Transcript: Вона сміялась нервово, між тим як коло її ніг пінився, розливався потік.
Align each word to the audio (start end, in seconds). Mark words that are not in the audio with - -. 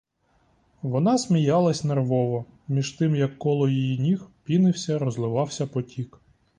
Вона 0.81 1.17
сміялась 1.17 1.83
нервово, 1.83 2.45
між 2.67 2.91
тим 2.91 3.15
як 3.15 3.37
коло 3.39 3.69
її 3.69 3.97
ніг 3.99 4.27
пінився, 4.43 4.99
розливався 4.99 5.67
потік. 5.67 6.19